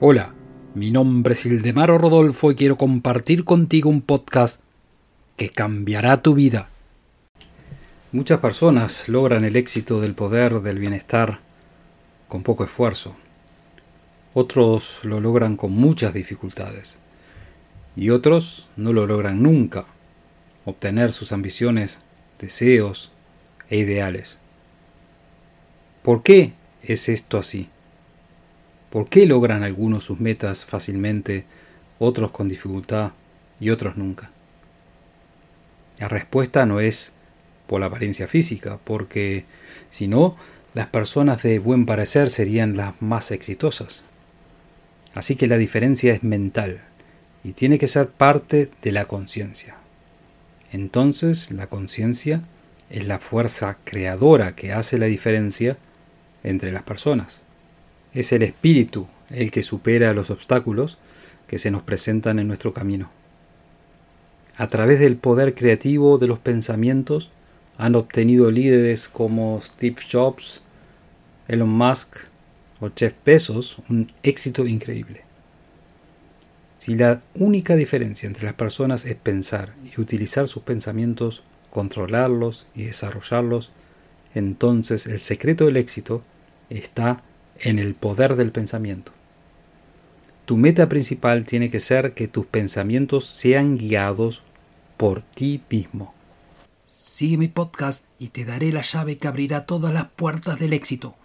[0.00, 0.32] Hola,
[0.76, 4.62] mi nombre es Ildemaro Rodolfo y quiero compartir contigo un podcast
[5.36, 6.68] que cambiará tu vida.
[8.12, 11.40] Muchas personas logran el éxito del poder, del bienestar,
[12.28, 13.16] con poco esfuerzo.
[14.34, 17.00] Otros lo logran con muchas dificultades.
[17.96, 19.84] Y otros no lo logran nunca,
[20.64, 21.98] obtener sus ambiciones,
[22.38, 23.10] deseos
[23.68, 24.38] e ideales.
[26.04, 26.52] ¿Por qué
[26.82, 27.68] es esto así?
[28.90, 31.44] ¿Por qué logran algunos sus metas fácilmente,
[31.98, 33.12] otros con dificultad
[33.60, 34.30] y otros nunca?
[35.98, 37.12] La respuesta no es
[37.66, 39.44] por la apariencia física, porque
[39.90, 40.36] si no,
[40.74, 44.04] las personas de buen parecer serían las más exitosas.
[45.14, 46.80] Así que la diferencia es mental
[47.44, 49.76] y tiene que ser parte de la conciencia.
[50.72, 52.42] Entonces la conciencia
[52.90, 55.76] es la fuerza creadora que hace la diferencia
[56.42, 57.42] entre las personas.
[58.18, 60.98] Es el espíritu el que supera los obstáculos
[61.46, 63.08] que se nos presentan en nuestro camino.
[64.56, 67.30] A través del poder creativo de los pensamientos
[67.76, 70.62] han obtenido líderes como Steve Jobs,
[71.46, 72.16] Elon Musk
[72.80, 75.22] o Jeff Bezos un éxito increíble.
[76.78, 82.86] Si la única diferencia entre las personas es pensar y utilizar sus pensamientos, controlarlos y
[82.86, 83.70] desarrollarlos,
[84.34, 86.24] entonces el secreto del éxito
[86.68, 87.22] está
[87.60, 89.12] en el poder del pensamiento.
[90.44, 94.44] Tu meta principal tiene que ser que tus pensamientos sean guiados
[94.96, 96.14] por ti mismo.
[96.86, 101.16] Sigue mi podcast y te daré la llave que abrirá todas las puertas del éxito.